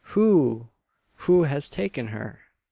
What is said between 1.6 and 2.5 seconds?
taken her?"